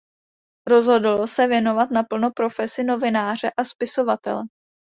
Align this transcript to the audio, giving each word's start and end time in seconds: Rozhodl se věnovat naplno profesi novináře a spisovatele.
Rozhodl 0.67 1.27
se 1.27 1.47
věnovat 1.47 1.91
naplno 1.91 2.31
profesi 2.35 2.83
novináře 2.83 3.51
a 3.57 3.63
spisovatele. 3.63 4.43